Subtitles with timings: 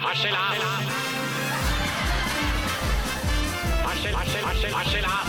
[0.00, 0.58] Harselas.
[3.84, 5.28] Harsel, harsel, harsel, harselas.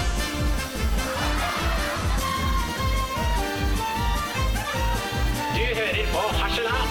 [5.55, 6.89] Du hører på Harselas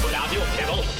[0.00, 0.96] på Radio Revolt.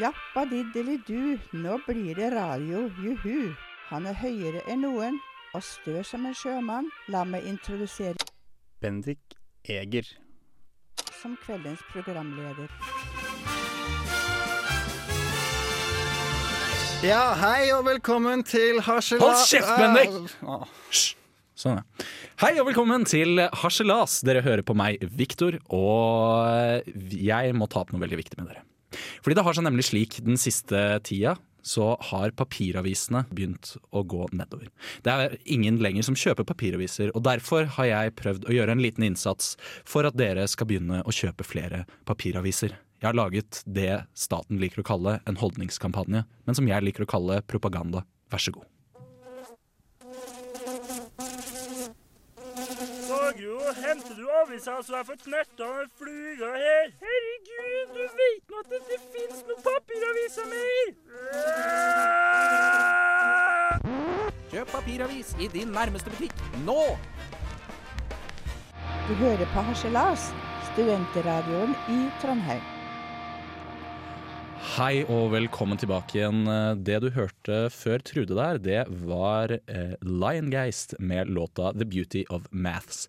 [0.00, 3.54] Jappa diddeli-du, nå blir det radio, juhu.
[3.88, 5.16] Han er høyere enn noen
[5.54, 6.92] og stø som en sjømann.
[7.08, 8.28] La meg introdusere
[8.80, 10.04] Bendik Eger.
[11.20, 12.70] Som kveldens programleder.
[17.04, 19.24] Ja, hei og velkommen til Harsela...
[19.24, 20.16] Hold kjeft, Bendik!
[20.44, 20.64] Ah,
[21.60, 22.08] Sånn, ja.
[22.40, 24.22] Hei og velkommen til Harselas.
[24.24, 28.64] Dere hører på meg, Viktor, og jeg må ta opp noe veldig viktig med dere.
[29.20, 31.36] Fordi det har seg nemlig slik den siste tida
[31.66, 34.70] så har papiravisene begynt å gå nedover.
[35.04, 38.84] Det er ingen lenger som kjøper papiraviser, og derfor har jeg prøvd å gjøre en
[38.84, 39.56] liten innsats
[39.88, 42.76] for at dere skal begynne å kjøpe flere papiraviser.
[43.00, 47.12] Jeg har laget det staten liker å kalle en holdningskampanje, men som jeg liker å
[47.14, 48.04] kalle propaganda.
[48.30, 48.69] Vær så god.
[53.90, 56.86] Sagro, du avisa så jeg får knerta den fluga her?
[57.02, 60.90] Herregud, du veit nå at det ikke fins noen papiraviser mer!
[64.52, 66.84] Kjøp papiravis i din nærmeste butikk nå!
[69.08, 70.22] Du hører på Harselas,
[70.70, 72.79] studentradioen i Trondheim.
[74.60, 76.42] Hei og velkommen tilbake igjen.
[76.84, 82.44] Det du hørte før Trude der, det var eh, Liongeist med låta 'The Beauty of
[82.52, 83.06] Maths'.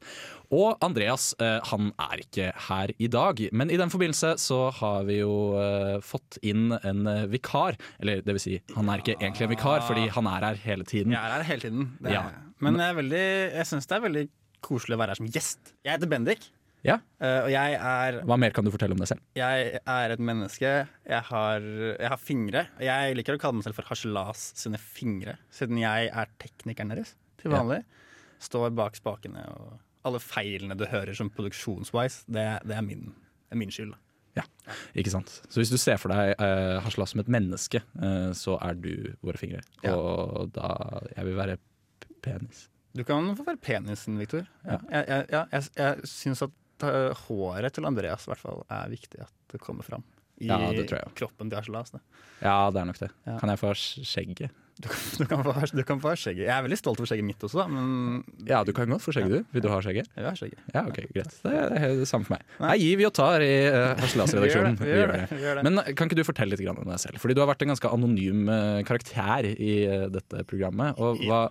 [0.52, 5.04] Og Andreas eh, han er ikke her i dag, men i den forbindelse så har
[5.08, 7.76] vi jo eh, fått inn en eh, vikar.
[8.00, 10.88] Eller det vil si, han er ikke egentlig en vikar, fordi han er her hele
[10.88, 11.12] tiden.
[11.16, 11.92] Jeg er her hele tiden.
[12.00, 12.24] Det er, Ja.
[12.62, 13.28] Men jeg, er veldig,
[13.58, 14.26] jeg syns det er veldig
[14.62, 15.72] koselig å være her som gjest.
[15.84, 16.44] Jeg heter Bendik,
[16.88, 19.22] Ja, Uh, og jeg er, Hva mer kan du fortelle om deg selv?
[19.38, 20.70] jeg er et menneske.
[21.06, 21.62] Jeg har,
[22.02, 22.64] jeg har fingre.
[22.82, 27.12] Jeg liker å kalle meg selv for Harselas sine fingre, siden jeg er teknikeren deres
[27.38, 27.59] til Ja.
[27.59, 27.84] vanlig.
[28.42, 29.75] Står bak spakene, og
[30.09, 33.92] alle feilene du hører som produksjonswise, det, det er min, det er min skyld.
[33.94, 34.42] da.
[34.42, 34.44] Ja,
[34.98, 35.30] ikke sant?
[35.52, 39.13] Så hvis du ser for deg uh, Haslas som et menneske, uh, så er du
[39.22, 39.62] våre fingre.
[39.86, 39.94] Ja.
[39.94, 40.74] Og da
[41.13, 41.58] Jeg vil være
[42.25, 42.66] penis.
[42.98, 44.48] Du kan få være penisen, Victor.
[44.66, 44.80] Ja.
[44.90, 45.03] Ja.
[45.06, 46.58] Jeg, jeg, jeg, jeg syns at
[47.28, 50.03] håret til Andreas i hvert fall er viktig at det kommer fram.
[50.42, 51.12] I Ja, det tror jeg.
[51.19, 51.92] kroppen til Harselas.
[52.42, 53.12] Ja, det er nok det.
[53.28, 53.38] Ja.
[53.38, 54.50] Kan jeg få skjegget?
[54.81, 56.47] Du, kan- du, kan få, du kan få skjegget.
[56.47, 59.14] Jeg er veldig stolt over skjegget mitt også, da, men Ja, du kan godt få
[59.14, 59.52] skjegget, du.
[59.53, 60.08] Vil du ha skjegget?
[60.16, 60.64] jeg vil ha skjegget.
[60.74, 61.36] Ja, ok, greit.
[61.44, 62.47] Det er, det er det samme for meg.
[62.64, 62.72] Nei.
[62.81, 64.80] gi vi og tar i uh, Harselas-redaksjonen.
[64.81, 65.63] Vi gjør det, vi gjør det.
[65.69, 67.22] Men eh, kan ikke du fortelle litt om deg selv?
[67.22, 70.98] Fordi du har vært en ganske anonym eh, karakter i eh, dette programmet.
[70.98, 71.44] Og hva,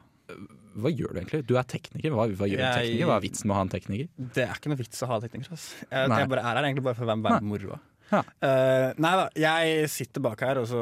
[0.81, 1.41] hva gjør du egentlig?
[1.49, 2.15] Du er tekniker.
[2.15, 3.09] Hva, hva gjør Jeg- tekniker?
[3.11, 4.09] Hva er vitsen med å ha en tekniker?
[4.39, 5.51] Det er ikke noe vits å ha tekniker.
[5.57, 5.87] Altså.
[5.91, 7.81] Jeg, jeg bare er her egentlig bare for å være med moroa.
[8.11, 8.23] Ja.
[8.43, 10.81] Uh, nei da, jeg sitter bak her og så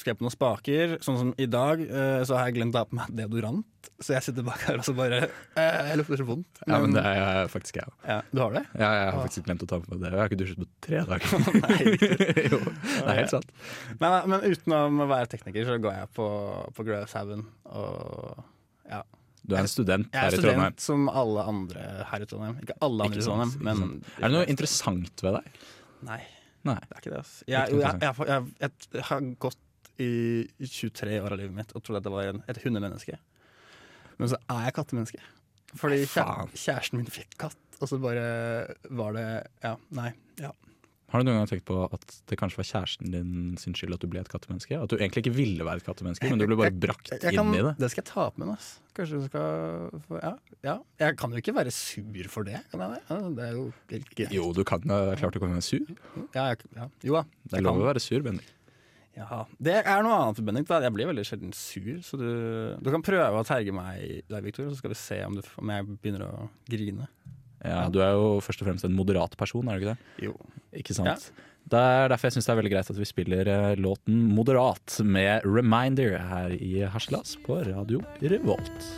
[0.00, 0.94] jeg på noen spaker.
[1.04, 3.66] Sånn som i dag, eh, så har jeg glemt å ha på meg deodorant.
[4.02, 6.60] Så jeg sitter bak her og så bare eh, Jeg lukter så vondt.
[6.66, 7.94] Ja, men det er faktisk jeg òg.
[8.08, 8.62] ja, du har det?
[8.78, 10.10] Ja, jeg har faktisk glemt å ta med det.
[10.12, 11.26] Jeg har ikke dusjet på tre dager.
[11.64, 11.78] Nei,
[12.52, 13.52] jo, det er helt sant.
[14.02, 16.28] Nei, men utenom å være tekniker, så går jeg på,
[16.78, 17.44] på Gløshaugen.
[17.74, 18.42] Og
[18.90, 19.02] ja.
[19.42, 20.60] Du er en student Jeg er her i Trondheim.
[20.62, 22.60] student som alle andre her i Trondheim.
[22.62, 23.96] Ikke alle andre Ikke i Trondheim, men.
[24.20, 25.60] Er det noe interessant ved deg?
[26.06, 26.20] Nei,
[26.68, 26.76] Nei.
[26.86, 27.18] det er ikke det.
[27.24, 27.44] Altså.
[27.50, 29.58] Jeg, jeg, jeg, jeg, jeg, jeg har gått
[30.02, 33.18] i 23 år av livet mitt og trodde at det var en, et hundemenneske.
[34.18, 35.22] Men så er jeg kattemenneske.
[35.80, 38.26] Fordi kjæ- kjæresten min fikk katt, og så bare
[38.90, 39.28] var det
[39.64, 40.10] Ja, nei.
[40.42, 40.50] Ja.
[41.12, 44.00] Har du noen gang tenkt på at det kanskje var kjæresten din sin skyld at
[44.00, 44.78] du ble et kattemenneske?
[44.80, 47.50] At du egentlig ikke ville være et kattemenneske, men du ble bare brakt Jeg kan,
[47.50, 47.74] inn i det?
[47.82, 48.54] det skal jeg ta på meg.
[48.56, 48.70] ass.
[48.96, 50.30] Kanskje du skal få ja,
[50.64, 50.76] ja.
[51.04, 52.62] Jeg kan jo ikke være sur for det.
[52.72, 53.02] Kan jeg det?
[53.10, 54.32] Ja, det er jo helt greit.
[54.38, 55.84] Jo, du kan er klart du kan være sur.
[56.34, 56.88] Ja, jeg, ja.
[57.04, 57.24] Jo da.
[57.44, 58.48] Det er lov å være sur, Bendik.
[59.16, 60.66] Ja, Det er noe annet, Bendik.
[60.70, 60.80] da.
[60.80, 61.90] Jeg blir veldig sjelden sur.
[62.04, 62.28] Så du,
[62.80, 65.72] du kan prøve å terge meg der, Victor, så skal vi se om, du, om
[65.74, 67.08] jeg begynner å grine.
[67.62, 70.26] Ja, du er jo først og fremst en moderat person, er du ikke det?
[70.26, 70.32] Jo.
[70.74, 71.28] Ikke sant?
[71.70, 74.96] Det er derfor jeg syns det er veldig greit at vi spiller eh, låten 'Moderat'
[75.06, 78.90] med 'Reminder' her i Haslas på Radio Revolt.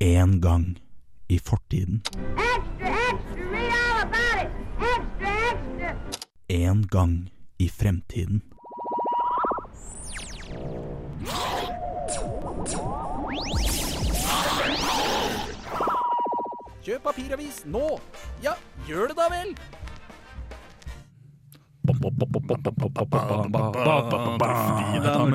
[0.00, 0.78] En gang
[1.28, 2.02] i fortiden.
[2.36, 2.95] Extra,
[6.56, 7.30] En gang
[7.60, 8.38] i fremtiden.
[16.80, 17.98] Kjøp papiravis nå!
[18.40, 18.54] Ja,
[18.88, 19.52] gjør det da vel!
[21.84, 22.16] Damer,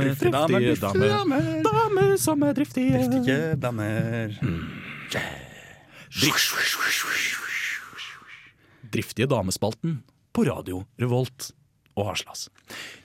[0.01, 1.51] driftige damer.
[1.69, 2.97] Damer som er driftige.
[2.97, 4.33] Driftige damer.
[8.89, 10.01] Driftige damespalten
[10.36, 11.51] på Radio Revolt
[12.00, 12.48] og Haslas.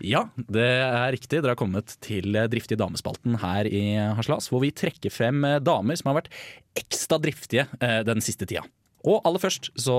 [0.05, 1.41] Ja, det er riktig.
[1.41, 3.85] Dere har kommet til Driftige damespalten her i
[4.19, 6.33] Haslas, hvor vi trekker frem eh, damer som har vært
[6.79, 8.65] ekstra driftige eh, den siste tida.
[9.07, 9.95] Og aller først, så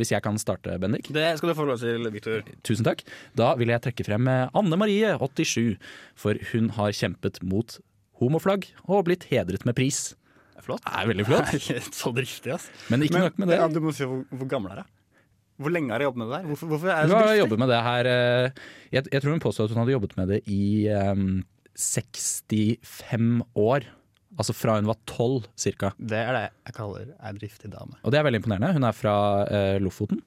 [0.00, 1.10] hvis jeg kan starte, Bendik.
[1.12, 2.46] Det skal du få lov til, Victor.
[2.64, 3.02] Tusen takk.
[3.36, 5.76] Da vil jeg trekke frem eh, Anne Marie, 87,
[6.18, 7.80] for hun har kjempet mot
[8.22, 10.10] homoflagg og blitt hedret med pris.
[10.64, 10.82] Flott.
[10.84, 11.52] Det er veldig flott.
[12.00, 12.68] Så driftig, ass.
[12.92, 13.60] Men ikke nok med det.
[13.60, 14.94] Ja, du må si hvor, hvor gammel er hun?
[15.58, 16.48] Hvor lenge har du jobbet med det der?
[16.52, 17.38] Hvorfor, hvorfor er det så driftig?
[17.42, 18.64] jobbet med det her eh,
[18.94, 21.30] jeg, jeg tror hun påstod at hun hadde jobbet med det i um,
[21.78, 23.88] 65 år.
[24.38, 25.90] Altså fra hun var 12 cirka.
[25.98, 27.98] Det er det jeg kaller ei driftig dame.
[28.02, 28.74] Og det er veldig imponerende.
[28.76, 29.14] Hun er fra
[29.50, 30.22] uh, Lofoten.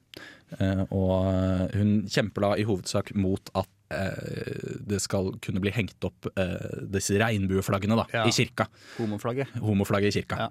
[0.60, 3.81] Uh, og hun kjemper da i hovedsak mot at eh,
[4.92, 8.24] det skal kunne bli hengt opp eh, disse regnbueflaggene da, Ja.
[8.28, 8.66] i kirka.
[8.98, 9.54] Homoflagget.
[9.62, 10.38] Homoflagget i kirka.
[10.44, 10.48] Ja.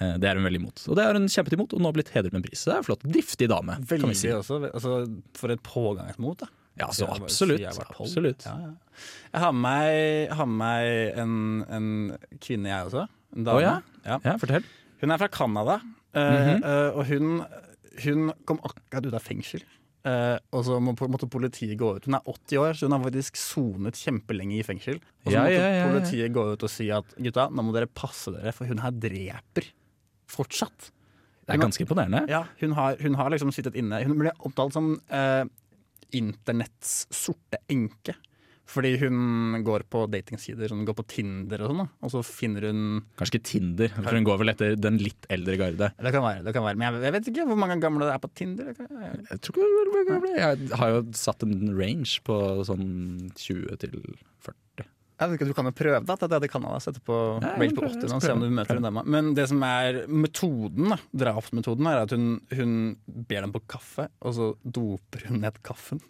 [0.00, 0.84] Eh, det er hun veldig imot.
[0.88, 2.60] Og det har hun kjempet imot, og nå blitt hedret med en pris.
[2.64, 3.06] Så det er flott.
[3.06, 4.28] Driftig dame, kan Veldig vi si.
[4.34, 4.60] også.
[4.70, 4.94] Altså,
[5.38, 6.50] for et pågangsmot, da.
[6.80, 7.60] Ja, så absolutt.
[7.62, 8.46] jeg absolutt.
[8.48, 8.72] Ja, ja.
[9.32, 11.36] Jeg har med meg, har en,
[11.70, 11.90] en
[12.42, 13.06] kvinne, jeg også.
[13.36, 13.60] En dame.
[13.60, 14.38] Oh, ja?
[14.42, 14.66] Fortell.
[15.00, 15.78] Hun er fra Canada,
[16.14, 16.64] mm -hmm.
[16.64, 17.44] eh, og hun,
[18.04, 19.62] hun kom akkurat ut av fengsel.
[20.04, 22.04] Eh, og så må, måtte politiet gå ut.
[22.04, 24.98] Hun er 80 år, så hun har faktisk sonet kjempelenge i fengsel.
[25.24, 27.72] Og så Ja, måtte ja, ja, politiet gå ut og si at gutta, nå må
[27.76, 29.70] dere passe dere, for hun her dreper
[30.28, 30.90] fortsatt.
[31.44, 32.24] Det er ganske imponerende.
[32.28, 35.44] Ja, hun har, hun har liksom sittet inne Hun ble omtalt som uh,
[36.16, 38.14] internetts sorte enke.
[38.64, 41.88] Fordi hun går på datingsider, hun går på Tinder og sånn.
[42.06, 42.80] Og så finner hun
[43.18, 45.90] Kanskje ikke Tinder, for hun går vel etter den litt eldre garde.
[45.98, 46.80] Det kan være, det kan være.
[46.80, 48.72] Men jeg, vet ikke hvor mange gamle det er på Tinder.
[48.72, 50.32] Jeg, tror ikke det veldig gamle.
[50.40, 52.38] Jeg har jo satt en range på
[52.70, 52.88] sånn
[53.36, 53.98] 20 til
[54.48, 54.56] 40.
[54.80, 56.80] jeg vet ikke, Du kan jo prøve da, at det er Canada.
[56.82, 59.04] Sette på mail på 80 og se om du møter en dame.
[59.04, 62.26] Men det som er metoden, da, drapsmetoden, er at hun,
[62.56, 62.74] hun
[63.04, 66.00] ber dem på kaffe, og så doper hun ned kaffen.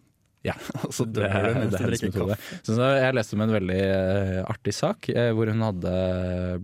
[0.44, 0.54] Ja,
[0.86, 2.38] Og så dør hun mens hennes drikker kaffe.
[2.60, 5.94] Så, så jeg leste om en veldig uh, artig sak uh, hvor hun hadde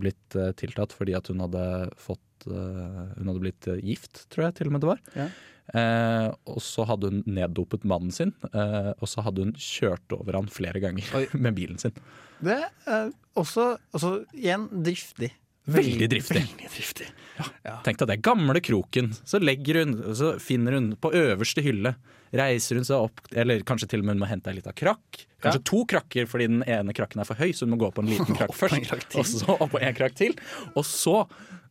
[0.01, 1.63] blitt uh, tiltatt fordi at hun hadde
[1.99, 5.01] fått Hun hadde blitt gift, tror jeg til og med det var.
[5.13, 5.27] Ja.
[5.71, 10.35] Eh, og så hadde hun neddopet mannen sin, eh, og så hadde hun kjørt over
[10.35, 11.25] han flere ganger Oi.
[11.45, 11.95] med bilen sin.
[12.43, 15.31] Det er også, også igjen driftig.
[15.71, 16.41] Veldig driftig.
[16.41, 17.07] Veldig driftig.
[17.85, 18.17] Tenk deg det.
[18.25, 19.11] Gamle kroken.
[19.23, 21.93] Så hun, så finner hun på øverste hylle.
[22.33, 25.25] Reiser hun seg opp, eller kanskje til og med hun må hente ei lita krakk.
[25.41, 25.65] Kanskje Ja.
[25.65, 28.11] to krakker fordi den ene krakken er for høy, så hun må gå på en
[28.13, 28.83] liten krakk først.
[28.87, 29.07] krakk.
[29.19, 30.35] Og så opp på en krakk til.
[30.77, 31.25] Og så,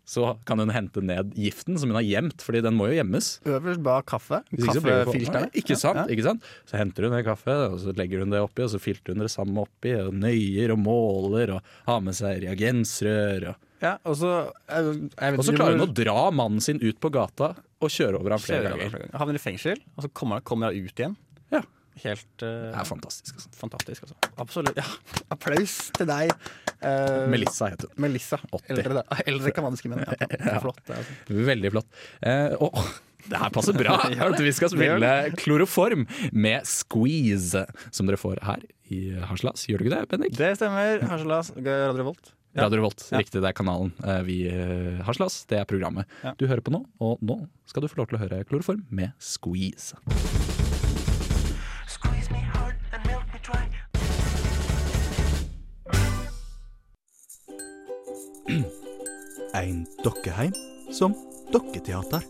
[0.04, 3.28] så kan hun hente ned giften som hun har gjemt, fordi den må jo gjemmes.
[3.46, 4.42] Øverst bak kaffe.
[4.58, 5.54] Kaffefilteret.
[5.54, 6.42] ikke sant, ikke sant?
[6.68, 9.22] Så henter hun det kaffe, og så legger hun det oppi, og så filter hun
[9.24, 13.52] det samme oppi, og nøyer og måler, og har med seg reagensrør.
[13.54, 14.30] Og, Ja, og så
[14.68, 18.42] og så klarer hun å dra mannen sin ut på gata og kjøre over ham
[18.44, 18.90] flere ganger.
[18.92, 19.18] flere ganger.
[19.22, 21.14] Havner i fengsel, og så kommer, kommer hun ut igjen.
[21.54, 21.62] Ja.
[22.00, 23.34] Helt uh, Det er fantastisk.
[23.36, 23.50] Altså.
[23.60, 24.32] fantastisk, altså.
[24.40, 24.78] Absolutt.
[24.78, 24.84] Ja.
[25.34, 26.30] Applaus til deg.
[26.80, 27.98] Uh, Melissa heter hun.
[28.06, 28.38] Melissa.
[28.54, 28.70] 80.
[28.76, 29.20] Eldre, da.
[29.28, 30.04] Eldre canadiske menn.
[30.06, 30.80] Ja, det er flott.
[30.86, 31.16] Altså.
[31.50, 31.90] Veldig flott.
[32.24, 32.78] Uh, og
[33.30, 33.98] det her passer bra
[34.30, 35.12] at vi skal spille
[35.42, 39.66] Kloroform med Squeeze, som dere får her i Harselas.
[39.68, 40.36] Gjør du ikke det, Bendik?
[40.38, 41.02] det stemmer.
[41.10, 42.32] Harselas, Radio Revolt.
[42.56, 43.06] Radio Revolt.
[43.12, 43.18] Ja.
[43.22, 43.92] Riktig, det er kanalen.
[44.04, 44.38] Eh, Vi
[45.06, 45.46] har slåss.
[45.46, 46.34] det er programmet Ja.
[46.36, 46.84] du hører på nå.
[47.00, 49.94] Og nå skal du få lov til å høre Kloroform med Squeeze.
[59.54, 60.52] En dokkeheim
[60.92, 61.14] som
[61.52, 62.22] dokketeater.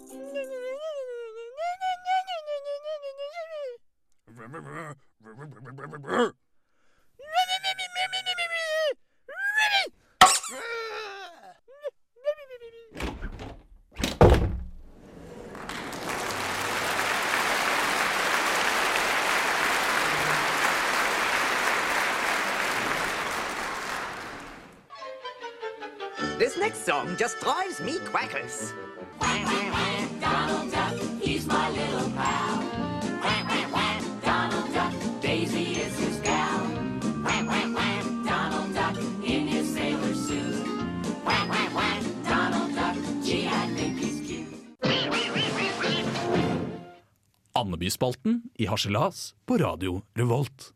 [47.61, 50.71] Andeby-spalten i Harselas på Radio Revolt.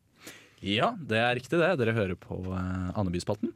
[0.64, 1.66] Ja, det er riktig det.
[1.76, 3.50] Dere hører på uh, Andebyspalten.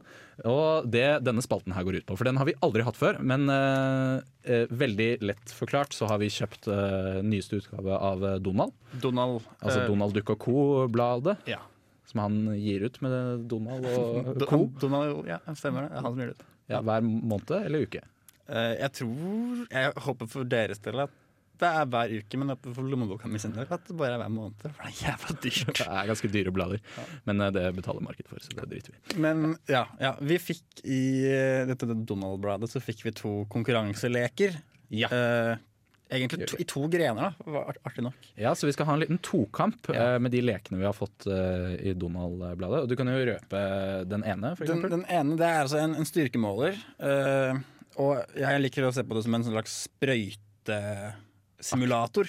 [0.45, 3.17] Og det denne spalten her går ut på, for den har vi aldri hatt før,
[3.25, 8.75] men uh, uh, veldig lett forklart så har vi kjøpt uh, nyeste utgave av Donald.
[9.01, 9.41] Donald.
[9.57, 11.57] Altså Donald Duck og Co.-bladet, Ja.
[12.11, 14.61] som han gir ut med Donald og Do- Co.
[14.85, 15.95] Donald, ja, stemmer det.
[15.95, 16.47] Det er han som gir det.
[16.69, 18.05] Ja, hver måned eller uke.
[18.49, 21.17] Eh, jeg tror Jeg håper for deres del at
[21.59, 24.33] det er hver uke, men for lommeboka mi sin del at det bare er hver
[24.33, 24.57] måned.
[24.63, 25.71] For det er jævla dyrt.
[25.79, 26.83] Det er ganske dyre blader,
[27.27, 29.21] men eh, det betaler markedet for, så det driter vi.
[29.21, 34.55] Men ja, ja vi fikk i eh, dette Donald-bladet så fikk vi to konkurranseleker.
[34.89, 35.09] Ja.
[35.13, 35.57] Uh,
[36.09, 37.63] egentlig to, i to grener, da.
[37.85, 38.29] Artig nok.
[38.39, 41.27] Ja, så vi skal ha en liten tokamp eh, med de lekene vi har fått
[41.29, 42.85] uh, i Donald-bladet.
[42.85, 43.63] Og du kan jo røpe
[44.09, 44.95] den ene, for Den, eksempel.
[44.97, 46.79] den ene det er altså en, en styrkemåler.
[46.97, 47.59] Uh,
[47.99, 49.81] og jeg liker å se på det som en slags
[51.59, 52.27] sprøytesimulator.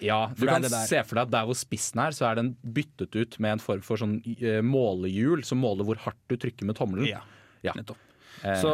[0.00, 3.12] Ja, du kan se for deg at der hvor spissen er, så er den byttet
[3.20, 6.76] ut med en form for sånn eh, målehjul som måler hvor hardt du trykker med
[6.78, 7.04] tommelen.
[7.10, 7.20] Ja,
[7.62, 7.72] Ja.
[7.76, 7.98] nettopp.
[8.42, 8.70] Eh, Så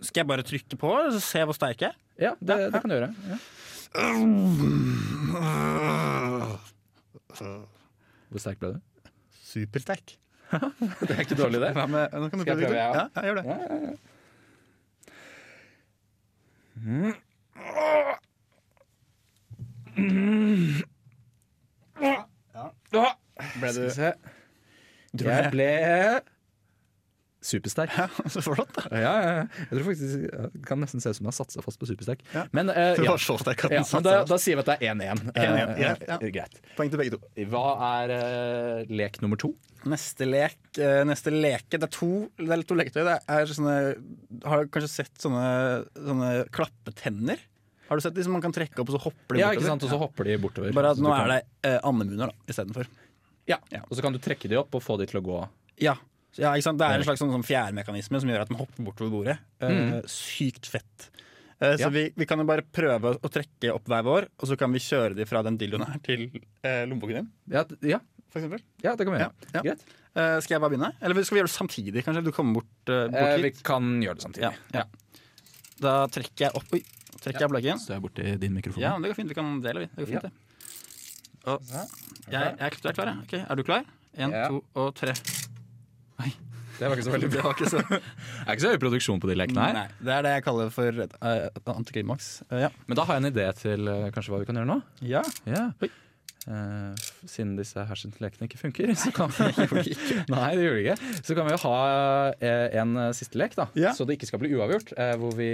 [0.00, 1.96] skal jeg bare trykke på og se hvor sterk jeg er?
[2.20, 3.12] ja, det, det kan du gjøre.
[3.28, 3.36] Ja.
[8.30, 8.80] Hvor sterk ble du?
[9.50, 10.16] Supersterk.
[11.06, 11.70] Det er ikke dårlig, det.
[11.76, 12.86] Med, nå kan du Skal jeg prøve, prøve, ja?
[12.90, 13.44] Ja, ja, gjør det.
[13.46, 13.94] Ja, ja, ja.
[23.60, 24.12] Ble Skal
[25.10, 25.30] du.
[25.30, 25.70] Jeg ble
[27.40, 27.94] supersterk.
[28.34, 28.82] så flott, da?
[28.92, 29.44] Ja, ja, ja.
[29.70, 32.22] Jeg tror faktisk Det kan nesten se ut som jeg har satsa fast på supersterk.
[32.34, 32.42] Ja.
[32.56, 33.14] Men, eh, ja.
[33.72, 35.22] Ja, men da, da sier vi at det er 1-1.
[35.32, 35.40] 1-1,
[35.80, 36.18] ja, Eh, ja.
[36.36, 36.60] Greit.
[36.76, 37.22] Poeng til begge to.
[37.50, 37.64] Hva
[38.02, 39.54] er eh, lek nummer to?
[39.88, 43.00] Neste lek eh, Neste leke Det er to, det er to leketøy.
[43.08, 43.76] Det er sånne
[44.44, 45.46] Har du kanskje sett sånne,
[45.96, 47.40] sånne klappetenner?
[47.90, 49.58] Har du sett de som man kan trekke opp, og så hopper de Ja, bortover?
[49.58, 49.82] ikke sant?
[49.82, 50.72] Og så hopper de bortover.
[50.76, 52.86] Bare at nå er det eh, andemuner istedenfor.
[53.50, 53.58] Ja.
[53.74, 53.80] Ja.
[53.90, 55.38] Og så kan du trekke de opp og få de til å gå.
[55.82, 55.96] Ja.
[56.38, 56.78] ja, ikke sant?
[56.78, 59.38] Det er en slags sånn, sånn fjærmekanisme som gjør at de hopper bortover bordet.
[59.60, 60.06] Eh, Mhm.
[60.06, 61.10] Sykt fett.
[61.60, 61.88] Eh, så Ja.
[61.90, 64.78] vi, vi kan jo bare prøve å trekke opp hver vår, og så kan vi
[64.78, 66.30] kjøre de fra den dildoen her til
[66.62, 67.32] eh, lommeboken din.
[67.50, 67.98] Ja, ja.
[68.30, 68.62] For eksempel.
[68.84, 69.32] ja det kan vi gjøre.
[69.42, 69.62] Ja, ja.
[69.66, 69.82] Greit.
[70.14, 70.92] Eh, skal jeg bare begynne?
[71.02, 72.04] Eller skal vi gjøre det samtidig?
[72.06, 72.22] kanskje?
[72.24, 74.42] Du kommer bort, eh, bort Eh, vi kan gjøre det samtidig.
[74.46, 74.84] Ja, ja.
[75.80, 76.82] Da trekker jeg opp Oi,
[77.24, 77.80] trekker jeg blaken.
[77.82, 78.82] Så jeg er borti din mikrofon.
[78.82, 79.30] Ja, det går fint.
[79.32, 79.90] Vi kan dele, vi.
[79.94, 80.28] Det går fint, Ja.
[80.28, 80.32] det.
[81.50, 81.86] Og jeg,
[82.30, 83.22] jeg, er er klar, jeg.
[83.24, 83.84] Okay, Er du klar?
[84.18, 84.48] Én, Ja.
[84.48, 85.14] to og tre.
[86.80, 87.42] Det var ikke så veldig bra.
[87.52, 88.00] Det, ikke så Det
[88.46, 89.76] er ikke så høy produksjon på de lekene her.
[89.76, 92.28] Nei, det er det jeg kaller for eh, antiklimaks.
[92.50, 92.70] Uh, ja.
[92.88, 94.78] Men da har jeg en idé til uh, kanskje hva vi kan gjøre nå.
[95.04, 95.24] ja.
[95.48, 95.72] Yeah.
[96.48, 99.94] Eh, siden disse hersenlekene ikke funker, så kan vi
[100.30, 101.10] Nei, det gjør de ikke.
[101.26, 101.74] Så kan vi jo ha
[102.40, 103.66] eh, en eh, siste lek, da.
[103.78, 103.92] Ja.
[103.96, 104.94] Så det ikke skal bli uavgjort.
[104.96, 105.50] eh, hvor vi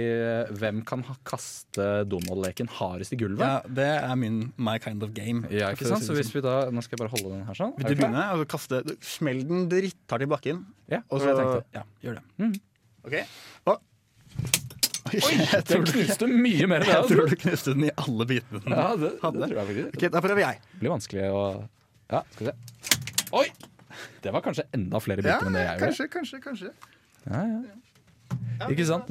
[0.61, 3.43] Hvem kan kaste Donald-leken hardest i gulvet?
[3.43, 5.47] ja, det er min my kind of game.
[5.53, 6.05] Ja, ikke sant?
[6.05, 6.39] Så hvis sånn.
[6.39, 7.73] vi da Nå skal jeg bare holde den her sånn.
[7.77, 8.23] Vil du begynne?
[8.31, 10.63] Altså, kaste, smell den dritthardt i bakken.
[10.91, 11.33] Ja, Og så,
[11.75, 12.25] ja, gjør det.
[12.39, 12.53] Mm.
[13.07, 13.15] OK.
[13.71, 13.81] Og,
[15.13, 17.73] Oi, jeg, Den tror du, knuste mye mer enn det jeg jeg tror du knuste
[17.73, 19.89] den i alle bitene den Ja, det, det tror jeg faktisk.
[19.93, 20.61] Ok, Da prøver jeg.
[20.73, 21.41] Det blir vanskelig å
[22.13, 23.25] Ja, skal vi se.
[23.37, 23.47] Oi!
[24.21, 25.85] Det var kanskje enda flere Ja, biter enn det jeg gjorde.
[25.87, 26.71] kanskje, kanskje, kanskje.
[27.27, 27.77] Ja, ja.
[28.57, 29.09] Ja, Ikke sant?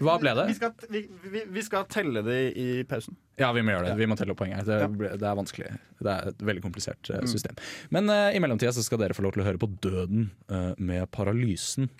[0.00, 0.46] Hva ble det?
[0.50, 3.16] Vi skal, vi, vi, vi skal telle det i pausen.
[3.40, 3.96] Ja, vi må gjøre det.
[4.00, 4.64] Vi må telle opp poeng her.
[4.66, 5.72] Det, det er vanskelig.
[6.00, 7.58] Det er et veldig komplisert eh, system.
[7.94, 10.72] Men uh, i mellomtida så skal dere få lov til å høre på Døden uh,
[10.80, 11.90] med Paralysen.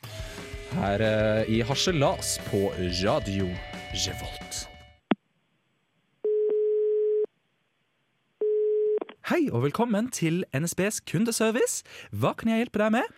[0.71, 3.49] Her eh, i Harselas på Radio
[3.91, 4.59] Revolt.
[9.27, 11.83] Hei og velkommen til NSBs kundeservice.
[12.15, 13.17] Hva kan jeg hjelpe deg med?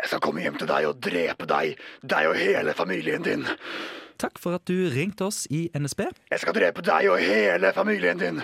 [0.00, 3.44] Jeg skal komme hjem til deg og drepe deg, deg og hele familien din.
[4.20, 6.06] Takk for at du ringte oss i NSB.
[6.32, 8.40] Jeg skal drepe deg og hele familien din.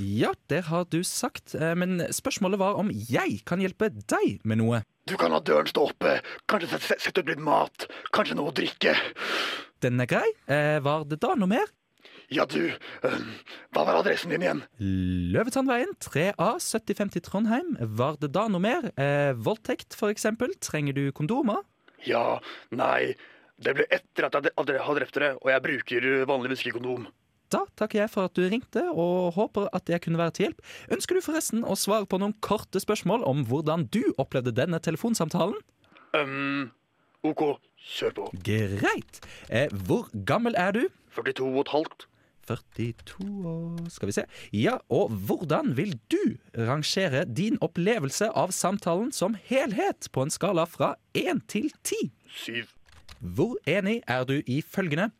[0.00, 4.62] Ja, det har du sagt, eh, men spørsmålet var om jeg kan hjelpe deg med
[4.64, 4.80] noe.
[5.08, 6.18] Du kan la døren stå oppe,
[6.50, 8.94] kanskje sette, ut litt mat, kanskje noe å drikke.
[9.82, 10.28] Den er grei.
[10.46, 11.72] Eh, var det da noe mer?
[12.32, 13.16] Ja, du, øh,
[13.74, 14.62] hva var adressen din igjen?
[15.34, 17.74] Løvetannveien 3A 7050 Trondheim.
[17.98, 18.88] Var det da noe mer?
[18.94, 20.54] Eh, voldtekt, for eksempel.
[20.62, 21.60] Trenger du kondomer?
[22.06, 22.38] Ja,
[22.70, 23.16] nei,
[23.62, 27.10] det ble etter at jeg hadde drept dere, og jeg bruker vanligvis ikke kondom.
[27.52, 30.62] Da takker jeg for at du ringte, og håper at jeg kunne være til hjelp.
[30.96, 35.58] Ønsker du forresten å svare på noen korte spørsmål om hvordan du opplevde denne telefonsamtalen?
[36.16, 36.70] Um,
[37.24, 37.44] ok,
[37.96, 38.30] kjør på.
[38.46, 39.20] Greit.
[39.50, 40.86] Eh, hvor gammel er du?
[41.16, 42.08] 42 og et halvt.
[42.48, 44.24] 42 år Skal vi se.
[44.52, 50.66] Ja, og hvordan vil du rangere din opplevelse av samtalen som helhet på en skala
[50.66, 52.10] fra 1 til 10?
[52.34, 52.72] Syv.
[53.20, 55.12] Hvor enig er du i følgende?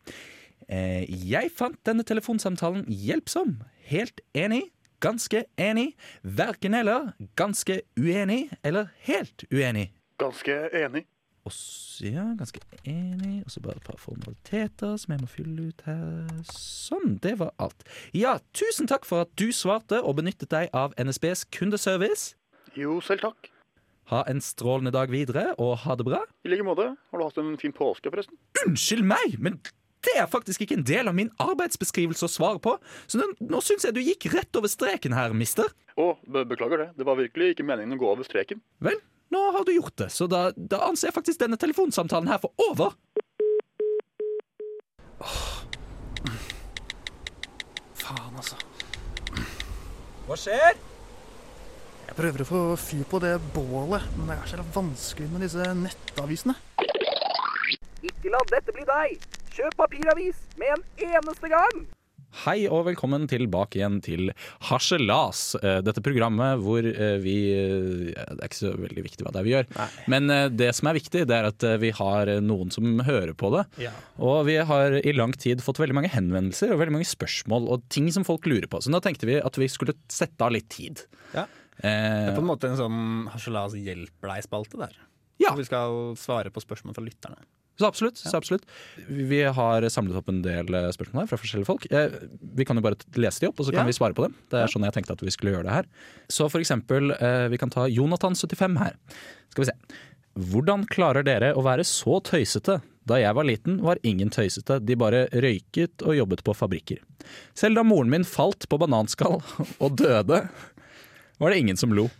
[0.72, 3.58] Eh, jeg fant denne telefonsamtalen hjelpsom.
[3.90, 4.70] Helt enig.
[5.04, 5.90] Ganske enig.
[6.22, 7.12] Verken eller.
[7.36, 8.46] Ganske uenig.
[8.64, 9.90] Eller helt uenig.
[10.22, 11.04] Ganske enig.
[11.44, 13.42] Og så, ja, ganske enig.
[13.44, 16.30] Og så bare et par formaliteter som jeg må fylle ut her.
[16.54, 17.82] Sånn, det var alt.
[18.16, 22.36] Ja, tusen takk for at du svarte og benyttet deg av NSBs kundeservice.
[22.78, 23.50] Jo, selv takk.
[24.12, 26.22] Ha en strålende dag videre, og ha det bra.
[26.46, 26.92] I like måte.
[27.10, 28.38] Har du hatt en fin påske, forresten?
[28.64, 29.58] Unnskyld meg, men
[30.02, 32.74] det er faktisk ikke en del av min arbeidsbeskrivelse å svare på.
[33.06, 35.70] Så nå, nå syns jeg du gikk rett over streken her, mister.
[35.94, 36.88] Å, be beklager det.
[36.98, 38.62] Det var virkelig ikke meningen å gå over streken.
[38.82, 38.98] Vel,
[39.32, 42.52] nå har du gjort det, så da, da anser jeg faktisk denne telefonsamtalen her for
[42.70, 42.96] over.
[48.02, 48.58] Faen, altså.
[50.26, 50.80] Hva skjer?
[52.08, 55.70] Jeg prøver å få fyr på det bålet, men det er så vanskelig med disse
[55.78, 56.58] nettavisene.
[58.02, 59.41] Ikke la dette bli deg!
[59.52, 60.86] Kjøp papiravis med en
[61.18, 61.82] eneste gang!
[62.46, 64.30] Hei og velkommen tilbake igjen til
[64.70, 65.40] Harselas.
[65.60, 69.42] eh, Dette programmet hvor eh, vi eh, Det er ikke så veldig viktig hva det
[69.42, 69.68] er vi gjør.
[70.14, 73.52] Men eh, det som er viktig, det er at vi har noen som hører på
[73.52, 73.66] det.
[73.84, 73.92] Ja.
[74.24, 77.84] Og vi har i lang tid fått veldig mange henvendelser og veldig mange spørsmål og
[77.92, 78.80] ting som folk lurer på.
[78.80, 81.04] Så da tenkte vi at vi skulle sette av litt tid.
[81.36, 81.44] Ja.
[81.84, 83.02] Eh, Det er på en måte en sånn
[83.34, 84.96] Harselas hjelper deg-spalte der.
[85.42, 85.52] Ja.
[85.58, 87.44] Vi skal svare på spørsmål fra lytterne.
[87.80, 88.18] Så absolutt.
[88.20, 88.64] så absolutt.
[89.08, 91.86] Vi har samlet opp en del eh, spørsmål her fra forskjellige folk.
[91.88, 93.88] Vi kan jo bare lese de opp, og så kan Ja.
[93.88, 94.34] vi svare på dem.
[94.52, 95.86] Det er sånn jeg tenkte at vi skulle gjøre det her.
[96.28, 98.96] Så for eksempel, eh, vi kan ta Jonathan75 her.
[99.50, 99.76] Skal vi se.
[100.52, 102.80] Hvordan klarer dere å være så tøysete?
[103.04, 104.78] Da jeg var liten, var ingen tøysete.
[104.84, 106.98] De bare røyket og jobbet på fabrikker.
[107.54, 109.40] Selv da moren min falt på bananskall
[109.82, 110.48] og døde,
[111.40, 112.10] var det ingen som lo.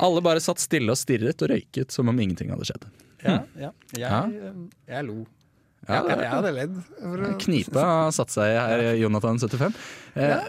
[0.00, 2.86] Alle bare satt stille og stirret og røyket som om ingenting hadde skjedd.
[3.24, 3.70] Ja, ja.
[3.96, 4.20] Jeg, Ja.
[4.88, 5.26] jeg lo.
[5.88, 6.76] Ja, jeg, hadde ledd.
[7.02, 9.74] å- Knipa satte satt seg her, Jonathan 75.
[10.16, 10.40] Eh, Ja.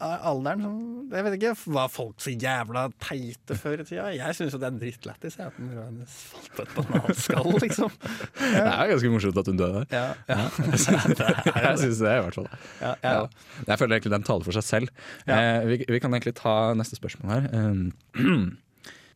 [0.00, 4.04] Alderen som Jeg vet ikke, var folk så jævla teite før i tida?
[4.14, 7.90] Jeg syns jo det er drittlættis at mora hennes falt på et bananskall, liksom.
[8.38, 9.82] Det er ganske morsomt at hun døde.
[9.90, 10.36] Ja, ja.
[10.62, 12.46] Jeg syns det, i hvert fall.
[12.80, 13.12] Ja, ja.
[13.12, 13.26] Ja.
[13.66, 14.88] Jeg føler egentlig den taler for seg selv.
[15.26, 15.34] Ja.
[15.40, 17.50] Eh, vi, vi kan egentlig ta neste spørsmål her.
[17.58, 17.92] Um,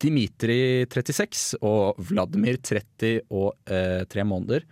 [0.03, 0.59] Dimitri
[0.91, 4.67] 36 og Vladimir 30 og eh, tre måneder.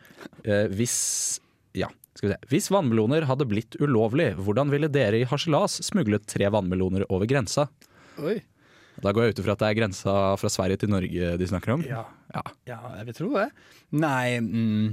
[0.44, 0.96] Eh, hvis
[1.76, 2.40] ja, skal vi se.
[2.50, 7.68] Hvis vannmeloner hadde blitt ulovlig, hvordan ville dere i harselas smuglet tre vannmeloner over grensa?
[8.20, 8.40] Oi.
[9.00, 11.76] Da går jeg ut ifra at det er grensa fra Sverige til Norge de snakker
[11.78, 11.84] om.
[11.88, 12.02] Ja.
[12.34, 12.42] Ja.
[12.68, 13.46] Ja, jeg vil tro det.
[13.96, 14.90] Nei mm,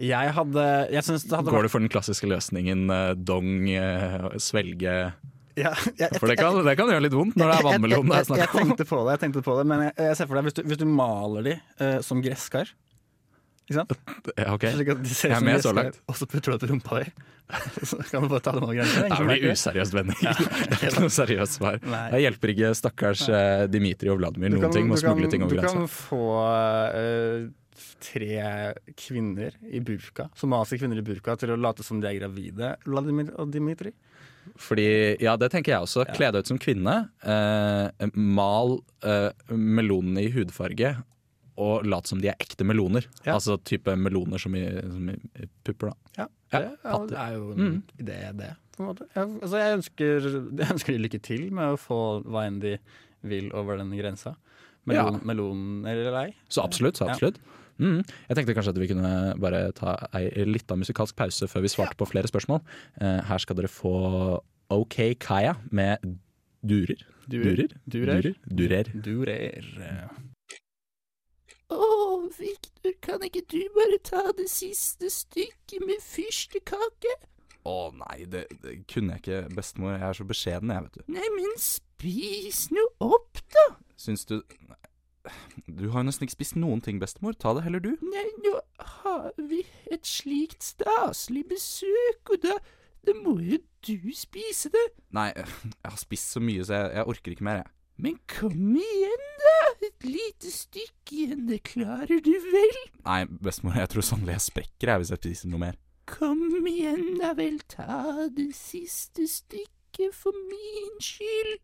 [0.00, 4.94] Jeg hadde Jeg det hadde Går du for den klassiske løsningen eh, dong, eh, svelge
[5.58, 8.14] Ja, jeg- For det kan, det kan gjøre litt vondt når det er vannmelon det
[8.16, 8.38] er Jeg, om.
[8.38, 10.56] jeg, tenkte på det, jeg tenkte på det, men jeg, jeg ser for deg hvis
[10.56, 12.72] du, hvis du maler de uh, som gresskar
[13.68, 13.92] Ikke sant?
[14.40, 14.64] Ja, ok.
[14.64, 16.00] Jeg er med så langt.
[16.08, 17.12] Og så putter du det på rumpa di.
[17.88, 19.02] Så kan du bare ta dem over grensa.
[19.12, 20.16] Det blir useriøst, venner.
[20.70, 21.80] Det er ikke noe seriøst svar.
[21.82, 25.60] Det hjelper ikke stakkars eh, Dimitri og Vladimir noen ting med å smugle ting over
[25.60, 26.22] Du kan få
[26.96, 27.50] uh,
[28.02, 28.38] tre
[28.98, 33.30] kvinner i burka, somaliske kvinner i burka til å late som de er gravide, Vladimir
[33.38, 33.92] og Dimitri.
[34.60, 36.04] Fordi, ja, det tenker jeg også.
[36.16, 36.96] Kle deg ut som kvinne.
[37.24, 40.96] Eh, mal eh, melonene i hudfarge.
[41.62, 43.04] Og lat som de er ekte meloner.
[43.26, 43.34] Ja.
[43.36, 45.16] Altså type meloner som i, som i
[45.64, 45.96] pupper, da.
[46.22, 47.82] Ja, det, ja, det er jo en Mm.
[48.00, 48.50] idé, det.
[48.76, 49.06] På en måte.
[49.14, 50.28] Jeg, altså, jeg, ønsker,
[50.62, 52.76] jeg ønsker de lykke til med å få hva enn de
[53.28, 54.34] vil over den grensa.
[54.88, 55.26] Melon, Ja.
[55.28, 56.34] Meloner eller ei.
[56.48, 56.96] Så absolutt.
[56.98, 57.30] så Ja.
[57.78, 58.02] Mm.
[58.02, 61.98] Jeg tenkte kanskje at vi kunne bare ta ei lita musikalsk pause før vi svarte
[61.98, 62.62] på flere spørsmål.
[63.00, 63.94] Uh, her skal dere få
[64.72, 66.04] OK Kaya med
[66.62, 67.00] Durer.
[67.26, 67.68] Durer.
[67.90, 68.20] Durer.
[68.22, 68.34] Durer.
[68.46, 68.92] Durer.
[68.94, 69.66] Durer.
[71.72, 71.86] Å,
[72.36, 77.14] Victor, kan ikke du bare ta det siste stykket med fyrstekake?
[77.66, 79.96] Å nei, det, det kunne jeg ikke, bestemor.
[79.96, 81.04] Jeg er så beskjeden, jeg, vet du.
[81.14, 83.66] Nei, men spis nå opp, da!
[84.02, 84.40] Syns du
[85.66, 87.36] Du har jo nesten ikke spist noen ting, bestemor.
[87.38, 87.92] Ta det heller, du.
[88.02, 88.56] Nei, nå
[89.02, 92.56] har vi et slikt staselig besøk, og da,
[93.06, 94.86] da må jo du spise det.
[95.14, 95.46] Nei, jeg
[95.86, 97.72] har spist så mye, så jeg, jeg orker ikke mer, jeg.
[98.02, 99.58] Men kom igjen, da!
[99.86, 102.76] Et lite stykke igjen, det klarer du vel?
[103.04, 105.78] Nei, bestemor, jeg tror sannelig jeg sprekker jeg hvis jeg spiser noe mer.
[106.10, 111.60] Kom igjen, da vel, ta det siste stykket for min skyld.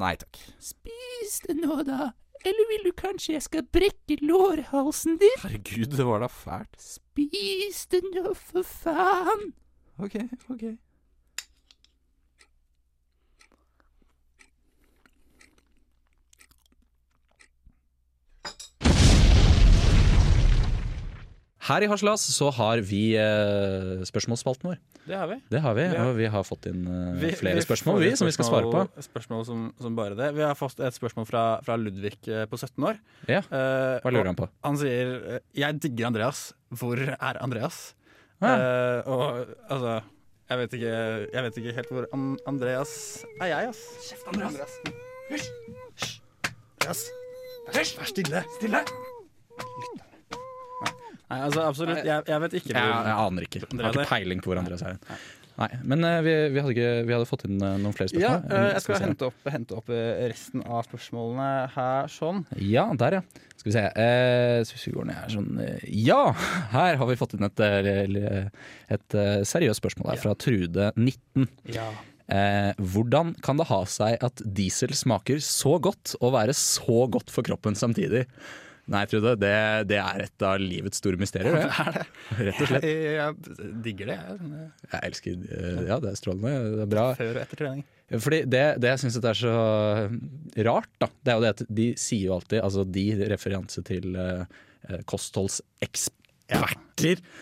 [0.00, 0.38] Nei takk.
[0.62, 2.12] Spis det nå, da.
[2.44, 5.36] Eller vil du kanskje jeg skal brekke lårhalsen din?
[5.44, 6.78] Herregud, det var da fælt.
[6.82, 9.52] Spis det nå, for faen!
[10.02, 10.16] Ok,
[10.50, 10.64] ok.
[21.62, 24.78] Her i Haslas så har vi eh, spørsmålsspalten vår.
[25.06, 25.36] Det har vi.
[25.50, 26.04] Det har vi, Ja.
[26.08, 28.32] og vi har fått inn eh, Vi- flere vi spørsmål får vi, et som vi
[28.34, 28.80] skal svare på.
[28.88, 30.32] spørsmål- Spørsmål som, som bare det.
[30.34, 32.98] Vi har fått et spørsmål fra, fra Ludvig eh, på 17 år.
[33.28, 34.48] Ja, Eh, Hva lurer han på?
[34.64, 36.52] Han sier eh, 'Jeg digger Andreas.
[36.74, 37.94] Hvor er Andreas?'
[38.42, 38.56] Ja.
[38.58, 40.02] Eh, og altså
[40.50, 43.78] jeg vet, ikke, jeg vet ikke helt hvor an Andreas er jeg, ass.
[44.10, 44.72] Kjeft, Andreas.
[45.30, 45.48] Hysj.
[45.96, 46.20] Hysj.
[46.82, 47.04] Andreas.
[47.98, 48.44] Vær stille!
[48.58, 48.84] Stille!
[51.32, 52.02] Nei, altså absolutt.
[52.06, 52.74] Jeg, jeg vet ikke.
[52.76, 53.62] Jeg, jeg aner ikke.
[53.64, 54.98] Jeg har ikke peiling på hvor Andreas er.
[55.52, 58.30] Nei, Men eh, vi, vi, hadde ikke, vi hadde fått inn eh, noen flere Ja,
[58.38, 58.54] spørsmål.
[58.56, 59.02] eh, jeg skal se.
[59.04, 62.38] hente opp, hente opp eh, resten av spørsmålene her sånn.
[62.56, 63.50] Ja, der, ja.
[63.60, 63.82] Skal vi se.
[64.04, 66.22] Eh, så hvis vi går ned her sånn eh, Ja!
[66.72, 68.48] Her har vi fått inn et, eh,
[68.96, 71.46] et eh, seriøst spørsmål her fra Trude19.
[71.76, 71.90] Ja.
[72.32, 77.28] Eh, hvordan kan det ha seg at diesel smaker så godt og være så godt
[77.34, 78.24] for kroppen samtidig?
[78.92, 79.54] Nei, Trude, det,
[79.90, 81.56] det er et av livets store mysterier.
[81.56, 81.64] Det.
[81.68, 82.04] Det er det.
[82.48, 82.86] Rett og slett.
[82.88, 84.18] Jeg, jeg digger det.
[84.20, 84.68] Jeg.
[84.92, 86.54] Jeg elsker eh, Ja, det er strålende.
[86.76, 87.06] Det er bra.
[87.18, 87.84] Før og etter trening.
[88.20, 89.52] Fordi det, det jeg syns er så
[90.68, 94.18] rart, da, det er jo det at de sier jo alltid Altså de referanse til
[94.20, 94.42] eh,
[94.90, 95.04] eh,
[96.52, 96.66] Ja.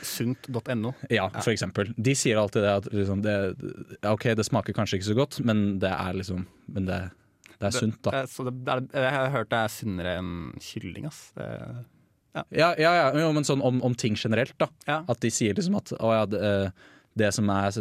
[0.06, 0.92] Sunt.no.
[1.10, 1.90] Ja, for eksempel.
[1.98, 3.34] De sier alltid det at liksom, det,
[4.06, 7.00] OK, det smaker kanskje ikke så godt, men det er liksom Men det,
[7.61, 8.12] det er sunt, da.
[8.14, 10.31] Det, så det, er, jeg har hørt det er sunnere enn
[10.64, 11.25] kylling, ass.
[11.37, 11.49] Det,
[12.31, 14.70] Ja, ja, ja ja, men sånn om, om ting generelt, da.
[15.11, 17.75] At de sier liksom at å ja, det, eh, det som er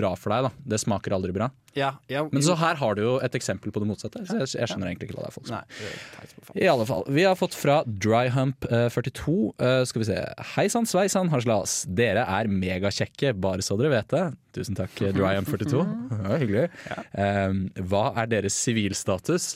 [0.00, 1.50] bra for deg, da, det smaker aldri bra.
[1.76, 4.22] ja, ja, Men så her har du jo et eksempel på det motsatte.
[4.26, 6.56] Så jeg, jeg skjønner egentlig ikke hva det er folk som.
[6.56, 7.04] I alle fall.
[7.12, 9.34] Vi har fått fra Dryhump42.
[9.60, 10.18] Uh, skal vi se.
[10.54, 11.82] Hei sann, sveisann, haslas.
[11.86, 14.24] Dere er megakjekke, bare så dere vet det.
[14.56, 15.84] Tusen takk, eh, Dryhump42.
[16.10, 16.66] Ja, var hyggelig.
[17.14, 17.60] Um,
[17.92, 19.52] hva er deres sivilstatus?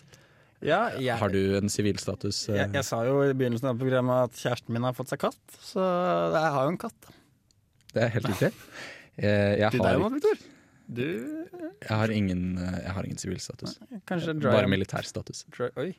[0.65, 2.45] Ja, jeg, Har du en sivilstatus?
[2.49, 2.57] eh?
[2.61, 5.43] jeg, jeg sa jo i begynnelsen av programmet at kjæresten min har fått seg katt,
[5.61, 7.11] så jeg har jo en katt.
[7.95, 8.51] Det er helt riktig.
[9.15, 10.43] Eh, jeg, har, derimot, Victor?
[10.85, 11.07] Du
[11.85, 13.79] jeg har ingen eh, Jeg har ingen sivilstatus.
[14.09, 15.45] Kanskje Bare militærstatus.
[15.77, 15.93] Oi.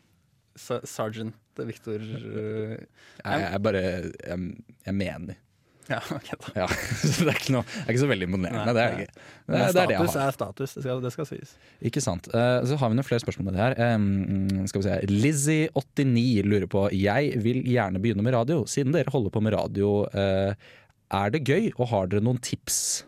[0.56, 1.36] Sergeant
[1.68, 4.54] Victor uh, Jeg, jeg bare jeg,
[4.86, 5.42] jeg mener.
[5.86, 6.52] Ja, ok da.
[6.56, 6.68] Ja,
[7.14, 8.74] så det er ikke, noe, det er ikke så veldig imponerende.
[8.74, 9.06] Det er det.
[9.06, 11.52] Det, er- det er status er status, det skal, det skal sies.
[11.92, 12.30] Ikke sant.
[12.34, 14.00] Uh, så har vi noen flere spørsmål med det her.
[14.00, 14.96] Um, skal vi se.
[15.12, 18.64] Lizzie89 lurer på Jeg vil gjerne begynne med radio.
[18.70, 20.74] Siden dere holder på med radio, eh,
[21.14, 23.06] er det gøy, og har dere noen tips?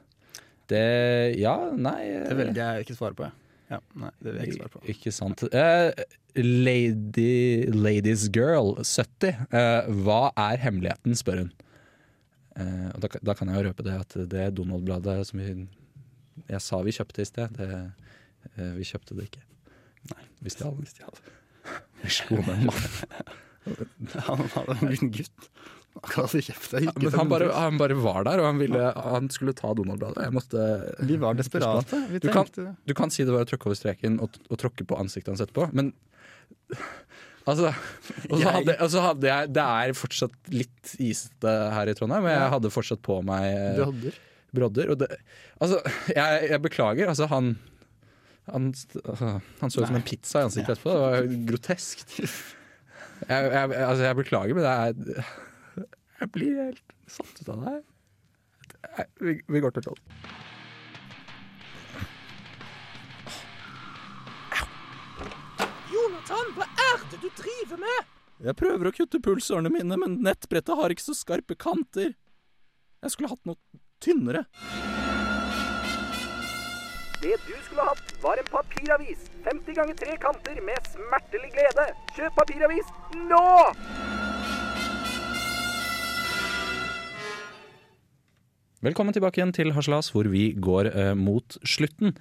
[0.68, 0.84] Det
[1.40, 3.28] Ja, nei eh, Det velger jeg ikke svare på.
[3.28, 3.34] jeg.
[3.68, 4.84] Ja, nei, det vil jeg ikke svare på.
[4.94, 5.44] Ikke sant.
[5.52, 5.92] Uh,
[6.38, 9.34] lady, ladies Girl 70.
[9.52, 11.52] uh, hva er hemmeligheten, spør hun.
[12.58, 15.68] Uh, og da, da kan jeg jo røpe det at det Donald-bladet som vi
[16.46, 17.68] jeg sa vi kjøpte i sted, det,
[18.56, 19.44] eh, vi kjøpte det ikke.
[20.14, 21.34] Nei, vi stjal det.
[22.46, 22.70] Mann.
[24.28, 25.50] Han var en gutt.
[26.18, 26.28] Han.
[26.84, 30.30] Ja, men han bare, han bare var der, og han, ville, han skulle ta Donald-bladet.
[31.08, 32.02] Vi var desperate.
[32.12, 32.48] Vi Du kan,
[32.86, 35.46] du kan si det var å tråkke over streken og, og tråkke på ansiktet hans
[35.48, 35.94] etterpå, men
[37.48, 37.70] Altså,
[38.28, 42.52] og så hadde, hadde jeg Det er fortsatt litt isete her i Trondheim, men jeg
[42.52, 44.18] hadde fortsatt på meg eh, Brodder.
[44.60, 44.92] brodder.
[45.00, 45.08] Det,
[45.64, 45.80] altså,
[46.12, 47.08] jeg, jeg beklager.
[47.14, 47.54] Altså, han
[48.52, 48.70] han,
[49.04, 50.94] altså, han så ut som en pizza i ansiktet etterpå.
[50.94, 52.16] Det var groteskt.
[53.18, 55.30] Jeg, jeg, altså, jeg beklager, men det er
[56.18, 59.08] Jeg blir helt satt ut av det her.
[59.22, 60.02] Vi, vi går til tolv.
[65.94, 68.14] Jonathan, hva er det du driver med?
[68.48, 72.14] Jeg prøver å kutte pulsårene mine, men nettbrettet har ikke så skarpe kanter.
[73.02, 73.58] Jeg skulle hatt noe
[74.04, 74.46] tynnere.
[77.22, 79.26] Det du skulle hatt, var en papiravis.
[79.48, 81.90] 50 ganger tre kanter med smertelig glede.
[82.18, 82.94] Kjøp papiravis
[83.26, 84.17] nå!
[88.86, 92.12] Velkommen tilbake igjen til Haslas, hvor vi går eh, mot slutten.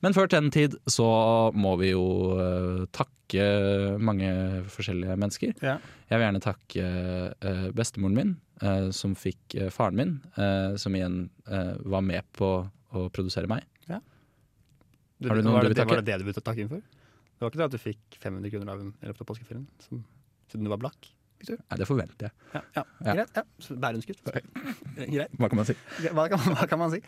[0.00, 1.04] Men før den tid så
[1.52, 2.04] må vi jo
[2.40, 3.44] eh, takke
[4.00, 4.30] mange
[4.72, 5.52] forskjellige mennesker.
[5.60, 5.74] Ja.
[6.08, 8.32] Jeg vil gjerne takke eh, bestemoren min,
[8.64, 12.50] eh, som fikk eh, faren min, eh, som igjen eh, var med på
[12.96, 13.66] å produsere meg.
[15.16, 16.60] Du, Har du noen var, du det, vil det- var det det du ville takke
[16.60, 16.80] inn for?
[16.84, 19.62] Det var ikke det at du fikk 500 kroner av henne i løpet av påskeferien?
[19.80, 20.02] Som,
[20.52, 21.08] siden du var blakk?
[21.40, 21.58] Victor?
[21.60, 22.34] Nei, det forventer jeg.
[22.54, 22.82] Ja, ja.
[23.06, 23.14] Ja.
[23.18, 23.40] greit.
[23.40, 23.76] Ja.
[23.84, 24.22] Bærumsgutt.
[24.96, 25.34] Greit.
[25.36, 25.76] Hva kan man si?
[26.06, 27.02] Hva kan, hva kan man si?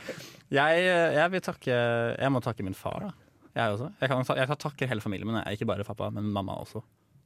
[0.53, 0.85] Jeg,
[1.17, 3.15] jeg vil takke Jeg må takke min far, da.
[3.57, 3.89] Jeg også.
[3.99, 6.83] Jeg, kan, jeg takker hele familien min, ikke bare pappa, men mamma også.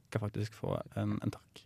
[0.08, 1.64] Skal faktisk få en, en takk.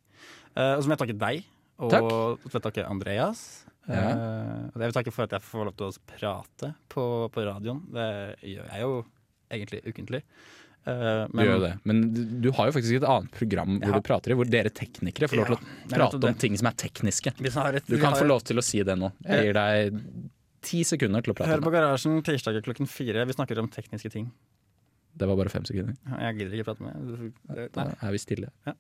[0.56, 2.06] Uh, og så må jeg takke deg, og Takk.
[2.08, 3.42] så vil jeg takke Andreas.
[3.86, 4.06] Ja.
[4.16, 7.82] Uh, jeg vil takke for at jeg får lov til å prate på, på radioen.
[7.94, 8.08] Det
[8.54, 8.94] gjør jeg jo
[9.52, 10.22] egentlig ukentlig.
[10.86, 11.72] Eh, Du gjør jo det.
[11.84, 13.98] Men du, du har jo faktisk et annet program hvor Ja.
[13.98, 16.76] du prater i, hvor dere teknikere får lov til å prate om ting som er
[16.78, 17.32] tekniske.
[17.42, 19.12] Vi har et- Du kan få lov til å si det nå.
[19.26, 20.00] Jeg gir deg
[20.62, 21.72] ti sekunder til å prate Hør på.
[21.74, 23.26] Garasjen tirsdager klokken fire.
[23.26, 24.30] Vi snakker om tekniske ting.
[25.16, 25.96] Det var bare fem sekunder.
[26.20, 27.72] Jeg gidder ikke prate med deg.
[27.72, 28.50] Da er vi stille.
[28.66, 28.74] Ja.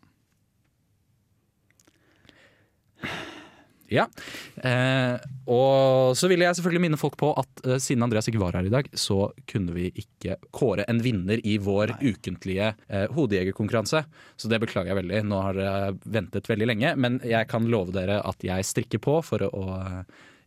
[3.90, 5.16] Eh,
[5.52, 8.68] og så ville jeg selvfølgelig minne folk på at eh, siden Andreas ikke var her
[8.68, 14.04] i dag, så kunne vi ikke kåre en vinner i vår ukentlige eh, hodejegerkonkurranse.
[14.36, 15.24] Så det beklager jeg veldig.
[15.30, 19.18] Nå har dere ventet veldig lenge, men jeg kan love dere at jeg strikker på
[19.26, 19.66] for å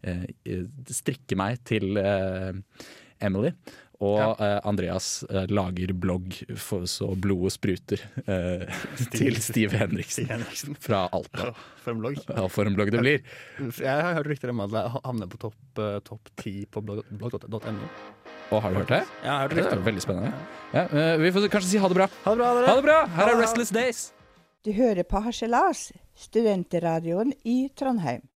[0.03, 0.25] eh,
[0.91, 2.55] strikke meg til eh,
[3.23, 3.53] Emily.
[3.99, 8.63] Og eh, Andreas eh, lager blogg for, så blodet spruter eh,
[9.15, 11.49] til Steve Henriksen fra Alta.
[11.83, 12.21] For en blogg.
[12.29, 13.25] Ja, for en blogg det blir.
[13.59, 17.03] Jeg har hørt rykter om at det havner på topp eh, topp ti på blogg-
[17.11, 17.89] blogg.no.
[18.49, 19.01] Og har du hørt det?
[19.19, 20.31] Ja, jeg har hørt Det er veldig spennende.
[20.73, 20.85] Ja,
[21.21, 22.07] vi får kanskje si ha det bra.
[22.23, 22.69] Ha det bra, dere.
[22.71, 22.97] Ha det bra!
[23.19, 23.41] Her er.
[23.43, 23.99] Restless Days.
[24.65, 28.23] Du hører på Harselas, studentradioen i Trondheim.